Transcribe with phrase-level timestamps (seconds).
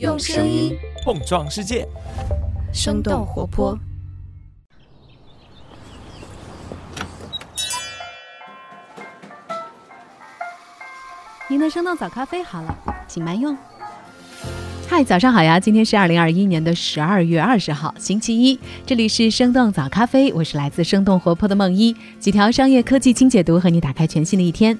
[0.00, 1.86] 用声音碰撞世界，
[2.72, 3.78] 生动活泼。
[11.48, 12.76] 您的生动早咖啡好了，
[13.06, 13.56] 请慢用。
[14.88, 15.60] 嗨，早上好呀！
[15.60, 18.58] 今天是二零二一年的十二月二十号，星期一。
[18.84, 24.76] 这里是生动早咖啡，我是来自生动活泼的梦一，几条商业科技轻解读，和你打开全新的一天。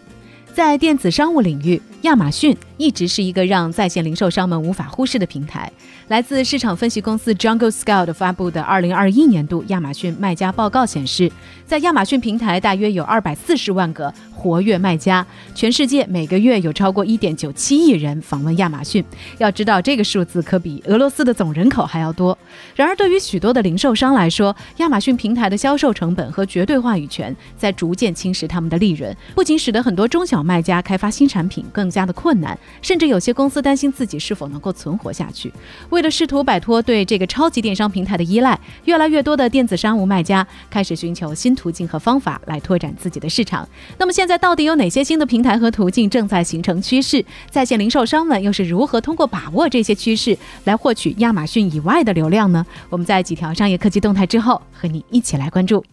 [0.53, 2.57] 在电子商务领域，亚马逊。
[2.77, 5.70] 一直是一个让在线零售商们无法忽视的平台。
[6.09, 11.30] 来自市场分析公司 Jungle Scout 发布的2021年度亚马逊卖家报告显示，
[11.66, 19.02] 在亚马逊平台大约有240万个活跃卖家，全世界每个月有超过1.97亿人访问亚马逊。
[19.38, 22.37] 要知道，这个数字可比俄罗斯的总人口还要多。
[22.74, 32.59] 然而，对于许多的零售商来说，亚马逊平台的销售成本和绝对话语权在逐渐侵蚀他们的利润，不仅使得很多中小卖家开发新产品更加的困难。
[32.82, 35.52] 甚至有些公司担心自己是否能够存活下去。
[35.91, 43.68] 为了试图摆脱对这个超级电商平台的依赖，越来越多的电子商务卖家开始寻求新途径和方法来拓展自己的市场。
[43.98, 47.24] 那么现在到底有哪些新的平台和途径正在形成趋势？
[47.51, 52.65] 在线零售商们又是如何通过把握这些趋势来获取亚马逊以外的流量呢？
[52.90, 55.84] 我们在几条商业科技动态之后，和你一起来关注。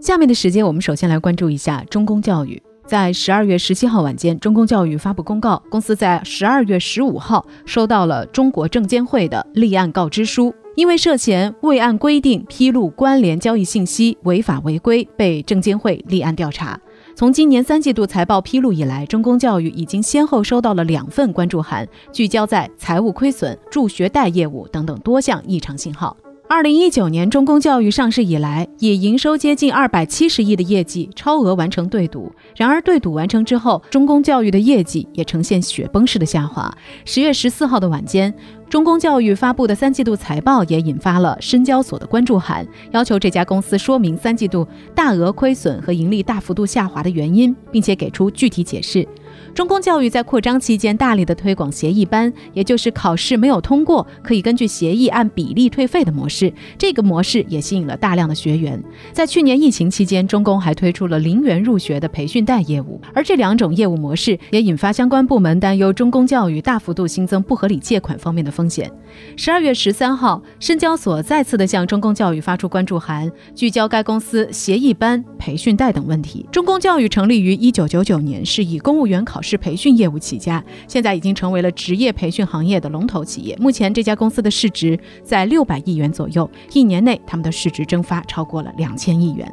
[0.00, 2.62] 下面的时间，我们首先来关注一下中公教育。
[2.88, 16.80] 在十二月十七号晚间，中公教育发布公告，公司在十二月十五号收到了中国证监会的立案告知书，因为涉嫌未按规定披露关联交易信息，违法违规，被证监会立案调查。
[17.14, 26.16] 从今年三季度财报披露以来，中公教育已经先后收到了两份关注函，聚焦在财务亏损、助学贷业务等等多项异常信号。
[26.50, 32.32] 二零一九年，中公教育上市以来，以营收接近二百七十亿的业绩超额完成对赌。
[32.56, 36.74] 然而，对赌完成之后，中公教育的业绩也呈现雪崩式的下滑。
[37.04, 38.32] 十月十四号的晚间，
[38.70, 49.06] 中公教育发布的三季度财报也引发了深交所的关注函，要求这家公司说明三季度大额亏损和盈利大幅度下滑的原因，并且给出具体解释。
[49.54, 56.52] 中公教育在扩张期间大力的推广协议班，也就是考试没有通过可以根据协议按比例退费的模式。
[56.76, 58.80] 这个模式也吸引了大量的学员。
[59.12, 68.90] 在去年疫情期间，中公还推出了零元入学的培训贷业务，而这两种业务模式也引发相关部门担忧中公教育大幅度新增不合理借款方面的风险。
[69.34, 76.46] 十二月十三号，深交所再次的向中公教育发出关注函，聚焦该公司协议班、培训贷等问题。
[76.52, 79.38] 中公教育成立于一九九九年，是以公务员考。
[79.38, 83.56] 考是培训业务起家，现在已经成为了职业培训行业的龙头企业。
[83.58, 89.52] 目前这家公司的市值在六百亿元左右，一年内他们的市值蒸发超过了两千亿元。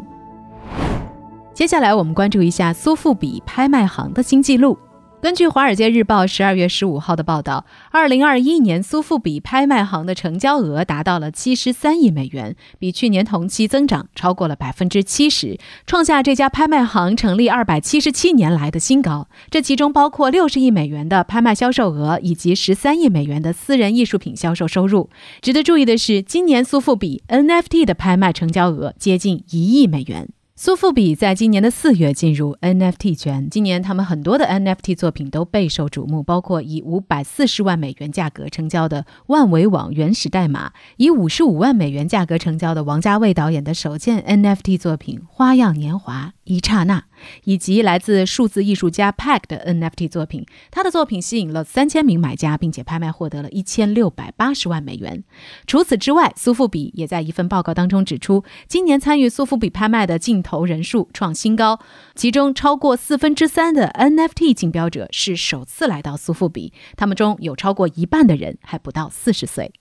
[1.54, 4.78] 接下来我们关注一下苏富比拍卖行的新纪录。
[5.26, 19.28] 根据《华尔街日报》十二月十五号的报道，二零二一年苏富比拍卖行的成交额达到了七十三亿美元，比去年同期增长超过了百分之七十，创下这家拍卖行成立二百七十七年来的新高。
[19.50, 25.10] 这其中包括六十亿美元的拍卖销售额以及十三亿美元的私人艺术品销售收入。
[25.42, 30.30] 值得注意的是，今年苏富比 NFT 的拍卖成交额接近一亿美元。
[30.58, 46.28] 苏富比在今年的四月进入 NFT 圈，今年他们很多的 NFT 作品都备受瞩目，包括以五百四十万美元价格成交的《万维网原始代码》，以五十五万美元价格成交的王家卫导演的首件 NFT 作品《花样年华》。
[46.46, 47.04] 一刹那，
[47.44, 55.24] 以及来自数字艺术家 Pack 的 NFT 作品，他的作品吸引了三千名买家，并且拍卖获得了一千六百八十万美元。
[55.66, 61.80] 除此之外，苏富比也在一份报告当中指出，今年参与苏富比拍卖的竞投人数创新高，
[62.16, 69.72] 其中超过四分之三的 NFT 竞标者是首次来到苏富比，他们中有超过一半的人还不到四十岁。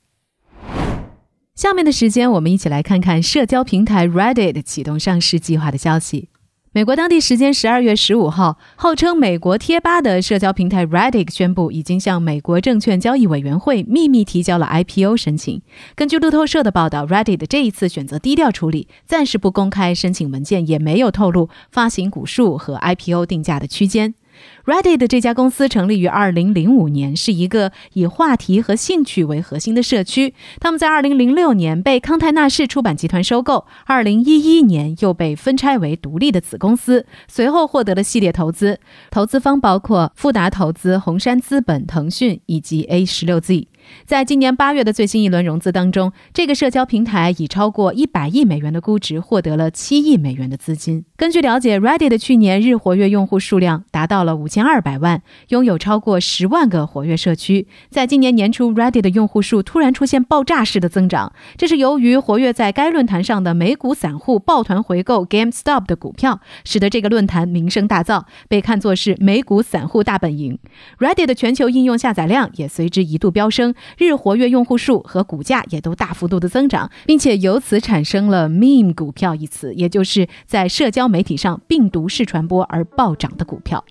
[1.54, 6.30] 下面的时间，我们一起来看看社交平台 Reddit 启动上市计划的消息。
[6.74, 15.62] 美国当地时间十二月十五号，号称美国贴吧的社交平台 Reddit 宣布，已经向美国证券交易委员会秘密提交了 IPO 申请。
[15.94, 24.14] 根据路透社的报道，Reddit 这一次选择低调处理，暂时不公开申请文件，也没有透露发行股数和 IPO 定价的区间。
[24.64, 30.32] Reddit 这家公司成立于二零零五年，是一个以话题和兴趣为核心的社区。
[30.58, 38.80] 他们在二零零六年被康泰纳仕出版集团收购二零一一年又被分拆为独立的子公司，随后获得了系列投资。
[39.10, 43.68] 投资方包括富达投资、红杉资本、腾讯以及 A 十六 Z。
[44.04, 51.04] 在今年八月的最新一轮融资当中，这个社交平台以超过一百亿美元的估值获得了七亿美元的资金。
[51.16, 57.66] 根据了解，Reddit 去年日活跃用户数量达到了五千二百万，拥有超过十万个活跃社区。
[57.90, 70.58] 在今年年初，Reddit 的用户数突然出现爆炸式的增长，这是由于活跃在该论坛上的美股散户抱团回购 GameStop 的股票，使得这个论坛名声大噪，被看作是美股散户大本营。
[70.98, 83.84] Reddit 的全球应用下载量也随之一度飙升，日活跃用户数和股价也都大幅度的增长，并且由此产生了 “meme 股票”一词，也就是在社交媒体上病毒式传播而暴涨的股票。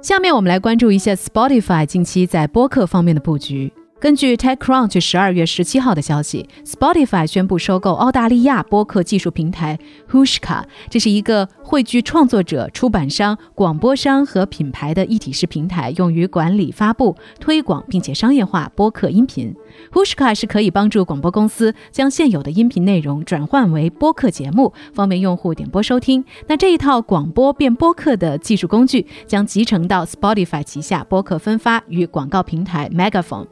[0.00, 3.72] 下面我们来关注一下 Spotify 近期在播客方面的布局。
[4.00, 9.76] 根据 TechCrunch 十二月十七号的消息，Spotify 宣布收购澳大利亚播客技术平台
[10.08, 19.52] Hushka，这是一个汇聚创作者、出版商、广播商和品牌的一体式平台，用于管理、发布、推广并且商业化播客音频。
[19.92, 26.24] Hushka 是可以帮助广播公司将现有的音频内容转换为播客节目，方便用户点播收听。
[26.46, 33.48] 那这一套广播变播客的技术工具将集成到 Spotify 旗下播客分发与广告平台 Megaphone。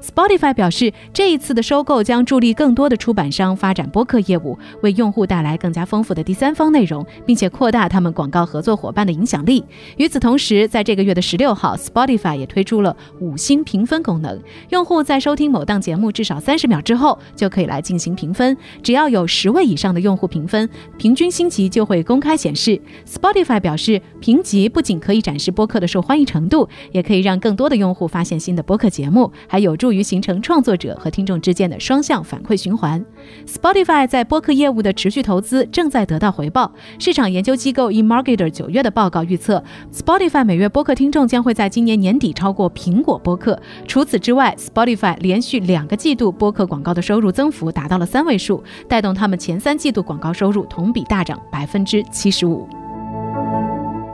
[0.00, 9.62] Spotify 表示，这一次的收购将助力更多的出版商发展播客业务，为用户带来更加丰富的第三方内容，并且扩大他们广告合作伙伴的影响力。
[9.98, 14.40] 与此同时，在这个月的十六号，Spotify 也推出了五星评分功能，
[14.70, 18.56] 用户在收听某档节目至少三十秒之后，就可以来进行评分。
[18.82, 22.80] 只要有十位以上的用户评分，平均星级就会公开显示。
[23.06, 29.65] Spotify 表示，评级不仅可以展示播客的受欢迎程度，也可以让更多的用户发现新的播客节目，还有。
[29.66, 33.04] 有助于形成创作者和听众之间的双向反馈循环。
[33.46, 36.72] Spotify 在播客业务的持续投资正在得到回报。
[37.00, 43.60] 市场研究机构 eMarketer 九月的报告预测，Spotify 每月播客听众将会在今年年底超过苹果播客。
[43.88, 52.68] 除此之外，Spotify 连续两个季度播客广告的收入增幅达到了三位数，带动他们前三季度广告收入同比大涨百分之七十五。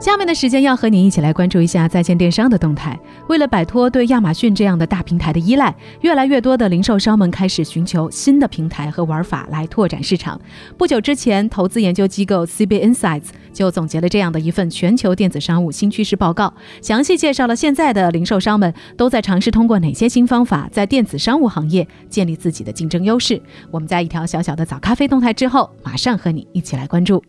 [0.03, 2.99] 下面的时间要和你一起来关注一下在线电商的动态。
[3.29, 10.37] 为了摆脱对亚马逊这样的大平台的依赖，越来越多的零售商们开始寻求新的平台和玩法来拓展市场。
[10.77, 23.41] 不久之前，投资研究机构 CB Insights 就总结了这样的一份全球电子商务新趋势报告，详细介绍了现在的零售商们都在尝试通过哪些新方法在电子商务行业建立自己的竞争优势。
[23.71, 27.23] 我们在一条小小的早咖啡动态之后，马上和你一起来关注。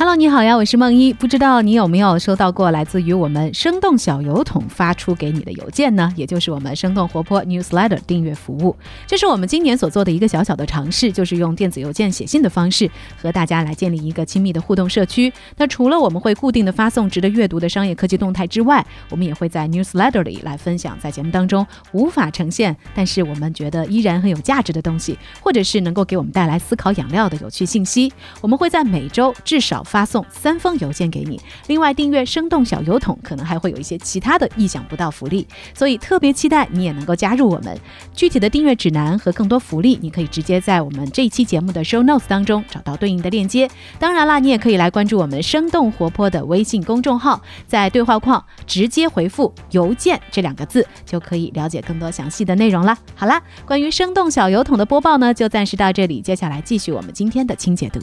[0.00, 1.12] Hello，你好呀，我是梦一。
[1.12, 6.12] 不知道你有没有收到过来自于我们生动小油桶发出给你的邮件呢？
[6.14, 8.76] 也就是我们生动活泼 Newsletter 订阅服务。
[9.08, 12.88] 这是我们今年所做的一个小小的尝试，就是用电子邮件写信的方式
[13.20, 15.32] 和大家来建立一个亲密的互动社区。
[15.56, 28.12] 那除了我们会固定的发送值得阅读的商业科技动态之外，我们也会在 Newsletter 里来分享在节目当中无法呈现，但是我们觉得依然很有价值的东西，或者是能够给我们带来思考养料的有趣信息。
[28.40, 29.84] 我们会在每周至少。
[29.88, 37.76] 发送三封邮件给你，另外订阅生动小油桶，可能还会有一些其他的意想不到福利，所以特别期待你也能够加入我们。
[38.14, 43.68] 具体的订阅指南和更多福利，你可以直接在我们这一期节目的 show notes 当中找到对应的链接。
[43.98, 52.96] 当然啦，你也可以来关注我们生动活泼的微信公众号，在对话框直接回复“邮件”这两个字，就可以了解更多详细的内容了。
[53.14, 58.00] 好啦，关于生动小油桶的播报呢，就暂时到这里，接下来继续我们今天的轻解读。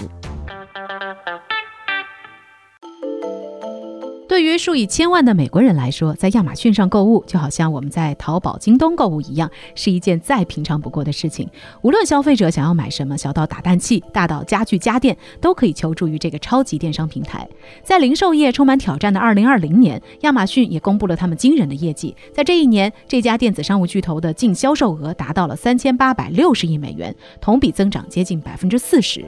[4.27, 11.48] 对于数以千万的美国人来说，在亚马逊上购物就好像我们在淘宝、京东购物一样，是一件再平常不过的事情。
[11.84, 17.48] 无论消费者想要买什么，小到打蛋器，大到家具家电，都可以求助于这个超级电商平台。
[17.84, 22.15] 在零售业充满挑战的2020年，亚马逊也公布了他们惊人的业绩。
[22.34, 29.24] 在这一年，这家电子商务巨头的净销售额达到了3860亿美元，同比增长接近百分之四十。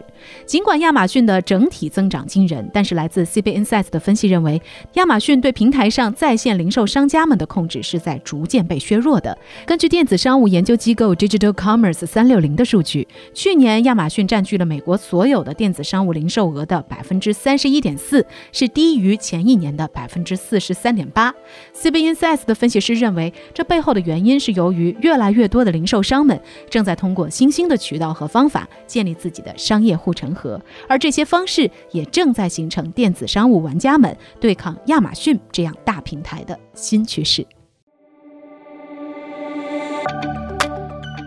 [0.45, 4.61] 尽管亚马逊的整体增长惊人，但是来自 CB Insights 的分析认为。
[4.93, 9.37] 亚马逊对平台上在线零售商家们的控制是在逐渐被削弱的。
[9.65, 21.33] 根据电子商务研究机构 Digital Commerce 三六零的数据，去年亚马逊占据了美国所有的电子商务零售额的百分之三十一点四，是低于前一年的百分之四十三点八。
[21.75, 30.59] CB Insights 的分析师认为，这背后的原因是由于越来越多的零售商们正在通过新兴的渠道和方法建立自己的商业互成河，
[30.89, 34.75] 而这些方式也正在形成电子商务玩家们对抗。
[34.87, 37.45] 亚马逊这样大平台的新趋势。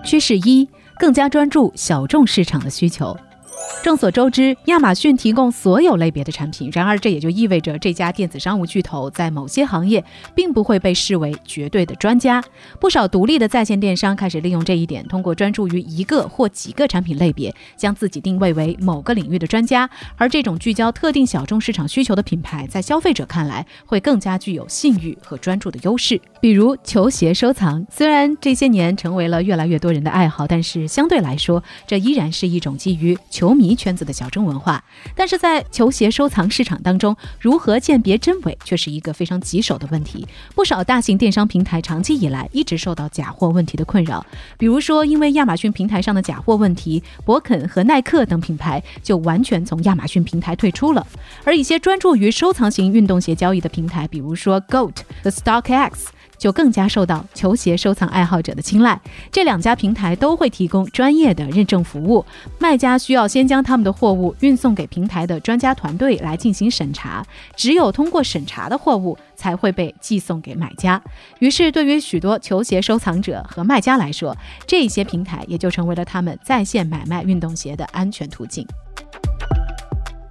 [0.04, 0.68] 趋势一：
[0.98, 3.16] 更加专注小众市场的需求。
[3.82, 6.68] 众所周知，亚马逊提供所有类别的产品。
[6.70, 12.44] 然而，这也就意味着这家电子商务巨头在某些行业并不会被视为绝对的专家。
[12.78, 19.88] 不少独立的在线电商开始利用这一点，通过专注于一个或几个产品类别，将自己定位为某个领域的专家。
[20.16, 26.20] 而这种聚焦特定小众市场需求的品牌，在消费者看来会更加具有信誉和专注的优势。
[26.38, 33.69] 比如球鞋收藏，虽然这些年成为了越来越多人的爱好，但是相对来说，这依然是一种基于球迷。
[33.74, 34.82] 圈子的小众文化，
[35.14, 40.26] 但是在球鞋收藏市场当中，如何鉴别真伪却是一个非常棘手的问题。
[40.54, 44.24] 不少大型电商平台长期以来一直受到假货问题的困扰，
[44.58, 51.06] 比如说因为亚马逊平台上的假货问题，博肯和耐克等品牌就完全从亚马逊平台退出了。
[51.44, 55.90] 而一些专注于收藏型运动鞋交易的平台，比如说 Goat 和 StockX。
[56.40, 58.98] 就更加受到球鞋收藏爱好者的青睐。
[59.30, 62.24] 这两家平台都会提供专业的认证服务，
[62.58, 67.22] 卖家需要先将他们的货物运送给平台的专家团队来进行审查，
[67.54, 71.00] 只有通过审查的货物才会被寄送给买家。
[71.40, 74.34] 于是，对于许多球鞋收藏者和卖家来说，
[74.66, 78.66] 这些平台也就成为了他们在线买卖运动鞋的安全途径。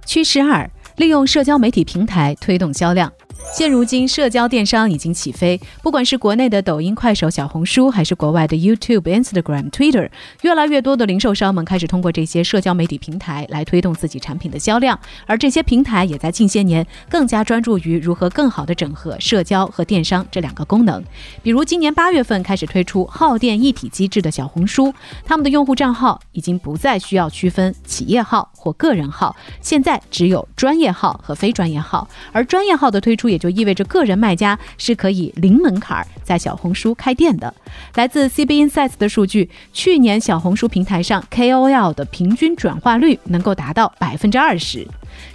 [0.04, 3.12] 趋势二：利用社交媒体平台推动销量。
[3.52, 5.60] 现如今，社交电商已经起飞。
[5.82, 10.08] 不管是国内的抖音、快手、小红书，还是国外的 YouTube、Instagram、Twitter，
[10.42, 14.98] 越来越多的零售商们开始通过这些社交媒体平台来推动自己产品的销量。
[15.26, 21.02] 而这些平台也在近些年更加专注于如何更好的整合社交和电商这两个功能。
[21.42, 24.94] 比如，今年八月份开始推出耗电一体机制的小红书，
[25.24, 32.08] 他们的用户账号已经不再需要区分企业号或个人号，现在只有专业号和非专业号。
[32.32, 37.54] 而专业号的推出也就意味着个人卖家是可以零门槛在小红书开店的。
[37.94, 44.86] 来自 CB Insights 的数据，去年小红书平台上 KOL 的平均转化率能够达到百分之二十。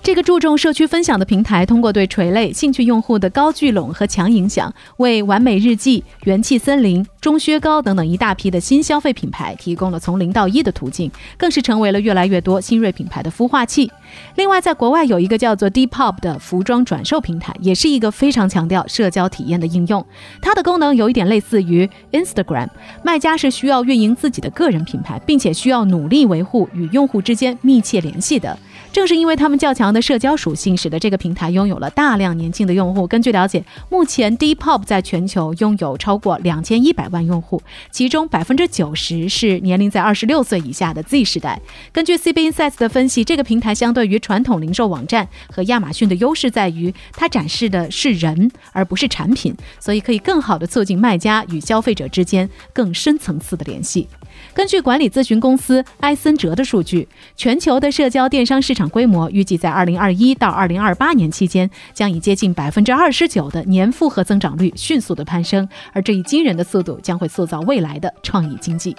[0.01, 13.91] 这个注重社区分享的平台，通过对垂类兴趣用户的高聚拢和强影响，为完美日记、元气森林、钟薛高等等一大批的新消费品牌提供了从零到一的途径，更是成为了越来越多新锐品牌的孵化器。
[14.36, 20.05] 另外，在国外有一个叫做 Depop 的服装转售平台，也是一个非常强调社交体验的应用。
[20.41, 22.70] 它的功能有一点类似于 Instagram，
[23.03, 28.58] 卖家是需要运营自己的个人品牌，并且需要努力维护与用户之间密切联系的。
[28.95, 33.05] 正是因为他们较强的社交属性，使得这个平台拥有了大量年轻的用户。
[33.05, 37.61] 根据了解，目前 Depop 在全球拥有超过两千一百万用户，
[37.91, 41.61] 其中百分之九十是年龄在二十六岁以下的 Z 世代。
[41.91, 54.07] 根据 CB Insights 的分析，这个平台相对于传统零售网站和亚马逊的优势在于，它展示的是人而不是产品，所以可以更好的促进卖家与消费者之间更深层次的联系。
[54.53, 68.95] 根据管理咨询公司埃森哲的数据，全球的社交电商市场规模预计在二零二一到二零二八年期间，将以接近百分之二十九的年复合增长率迅速的攀升，而这一惊人的速度将会塑造未来的创意经济。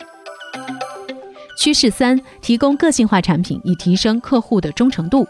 [1.58, 5.26] 趋势三：提供个性化产品，以提升客户的忠诚度。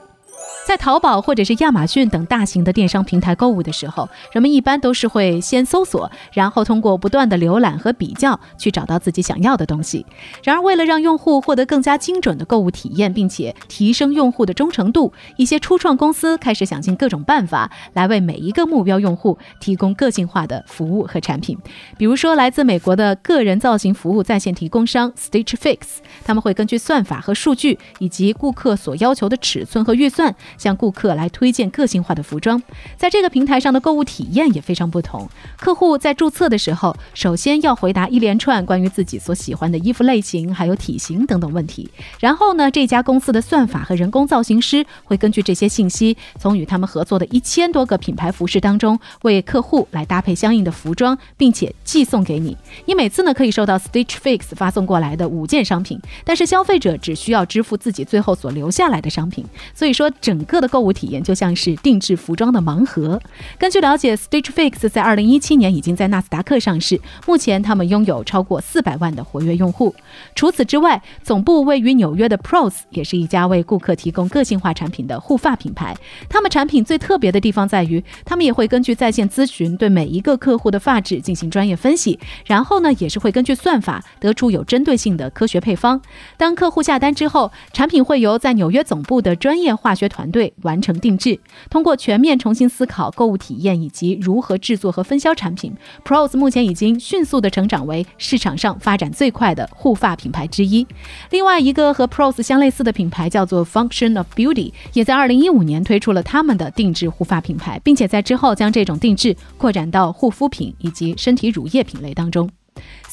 [0.66, 10.04] 在淘宝或者是亚马逊等大型的电商平台购物的时候，人们一般都是会先搜索，然后通过不断的浏览和比较，去找到自己想要的东西。
[10.42, 21.56] 然而，为了让用户获得更加精准的购物体验，并且提升用户的忠诚度，一些初创公司开始想尽各种办法来为每一个目标用户提供个性化的服务和产品。
[21.96, 25.78] 比如说，来自美国的个人造型服务在线提供商 Stitch Fix，
[26.24, 30.34] 他们会根据算法和数据以及顾客所要求的尺寸和预算。
[30.58, 32.62] 向顾客来推荐个性化的服装，
[32.96, 35.28] 在这个平台上的购物体验也非常不同。
[35.58, 41.90] 客户在注册的时候，首先要回答一连串关于自己所喜欢的衣服类型、还有体型等等问题。
[42.20, 52.56] 然后呢，这家公司的算法和人工造型师会根据这些信息，从与他们合作的一千多个品牌服饰当中，为客户来搭配相应的服装，并且寄送给你。
[52.86, 59.44] 你每次呢可以收到 Stitch Fix 发送过来的五件商品，但是消费者只需要支付自己最后所留下来的商品。
[59.74, 60.45] 所以说整。
[60.46, 63.20] 个的购物体验就像是定制服装的盲盒。
[63.58, 69.94] 根据了解，Stitch Fix 在二零一七年已经在纳斯达克上市，目前他们拥有超过四百万的活跃用户。
[70.34, 75.94] 除此之外，总部位于纽约的 Pros 也是一家为顾客提供个性化产品的护发品牌。
[76.28, 86.00] 他们产品最特别的地方在于，他们也会根据在线咨询对每一个客户的发质进行专业分析，然后呢，也是会根据算法得出有针对性的科学配方。
[86.36, 90.35] 当客户下单之后，产品会由在纽约总部的专业化学团队。
[90.36, 91.40] 队完成定制。
[91.70, 95.72] 通过全面重新思考购物体验以及如何制作和分销产品
[96.04, 100.86] ，Pros 目前已经迅速的成长为市场上发展最快的护发品牌之一。
[101.30, 112.50] 另外一个和 Pros 相类似的品牌叫做 Function of Beauty，也在2015年推出了他们的定制护发品牌，并且在之后将这种定制扩展到护肤品以及身体乳液品类当中。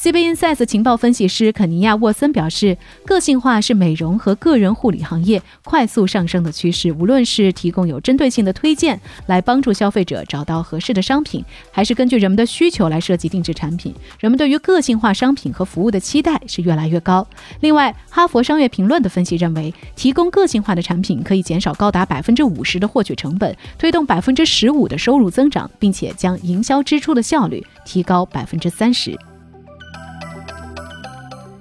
[0.04, 6.92] CB Insights 情报分析师肯尼亚沃森表示，个性化是美容和个人护理行业快速上升的趋势。
[6.92, 11.42] 无论是提供有针对性的推荐来帮助消费者找到合适的商品，
[11.72, 17.26] 还是根据人们的需求来设计定制产品，人们对于个性化商品和服务的期待是越来越高。
[17.60, 29.18] 另外，哈佛商业评论的分析认为，提供个性化的产品可以减少高达百分之五十的获取成本，推动百分之十五的收入增长，并且将营销支出的效率提高百分之三十。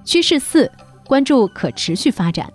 [0.06, 0.70] 趋势四：
[1.06, 2.52] 关注可持续发展。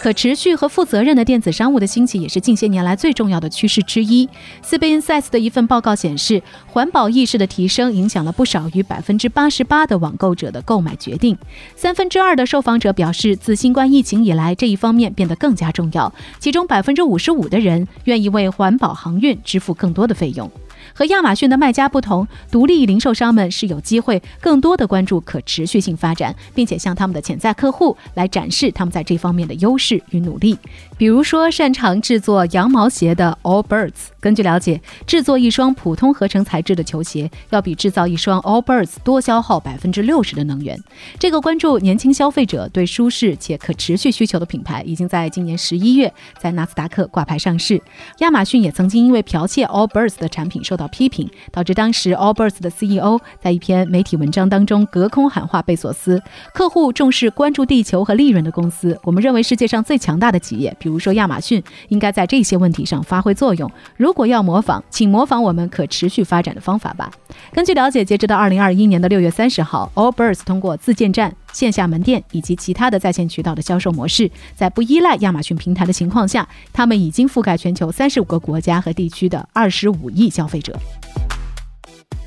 [0.00, 4.28] 可持续和负责任的电子商务的兴起，也是近些年来最重要的趋势之一。
[4.64, 11.36] CB Insights 的一份报告显示，环保意识的提升影响了不少于百分之八十八的网购者的购买决定。
[11.74, 16.12] 三分之二的受访者表示，自新冠疫情以来，这一方面变得更加重要。
[16.38, 20.50] 其中百分之五十五的人愿意为环保航运支付更多的费用。
[20.98, 30.58] 和亚马逊的卖家不同，独立零售商们是有机会更多的关注可持续性发展，并且向他们的潜在客户来展示他们在这方面的优势与努力。
[30.96, 40.76] 比如说，擅长制作羊毛鞋的 All Birds，根据了解，制作一双普通合成材质的球鞋要比制造一双 All Birds 多消耗百分之六十的能源。
[41.20, 47.80] 这个关注年轻消费者对舒适且可持续需求的品牌，已经在今年十一月在纳斯达克挂牌上市。
[48.18, 56.20] 亚马逊也曾经因为剽窃 All Birds 的产品受到批评，导致当时 Allbirds 的 CEO 在一篇媒体文章当中隔空喊话贝索斯：
[56.52, 63.70] 客户重视关注地球和利润的公司，我们认为世界上最强大的企业，比如说亚马逊，应该在这些问题上发挥作用。
[63.96, 67.10] 如果要模仿，请模仿我们可持续发展的方法吧。
[67.52, 80.78] 根据了解，截止到二零二一年的六月三十号，Allbirds 通过自建站、线下门店以及其他的在线渠道的销售模式，在不依赖亚马逊平台的情况下，他们已经覆盖全球三十五个国家和地区的二十五亿消费者。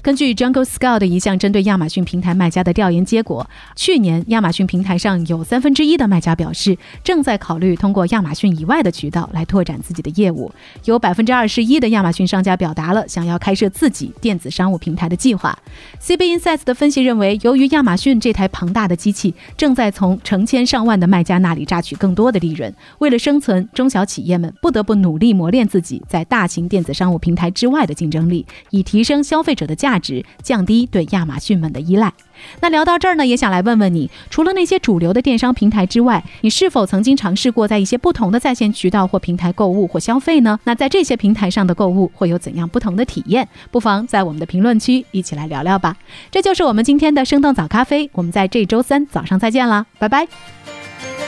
[0.02, 10.52] 根据 Jungle Scout 的一项针对亚马逊平台卖家的调研结果，去年亚马逊平台上有三分之一的卖家表示正在考虑通过亚马逊以外的渠道来拓展自己的业务。
[10.86, 15.56] 有百分之二十一的亚马逊商家表达了想要开设自己电子商务平台的计划。
[16.02, 29.91] CB Insights 的分析认为，由于亚马逊这台庞大的机器正在从成千上万的卖家那里榨取更多的利润，为了生存，中小企业们不得不努力磨练自己在大型电子商务平台之外的竞争力，以提升消费者的价。
[29.92, 32.14] 价值降低对亚马逊们的依赖。
[32.62, 40.58] 那聊到这儿呢，也想来问问你，除了那些主流的电商平台之外，你是否曾经尝试过在一些不同的在线渠道或平台购物或消费呢？
[40.64, 43.46] 那在这些平台上的购物会有怎样不同的体验？
[43.70, 45.98] 不妨在我们的评论区一起来聊聊吧。
[46.32, 50.26] 这就是我们今天的生动早咖啡，我们在这周三早上再见啦，拜拜。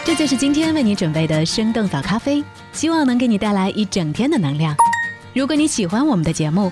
[0.06, 4.74] 这就是今天为你准备的生动早咖啡，希望能给你带来一整天的能量。
[5.34, 6.72] 如果你喜欢我们的节目，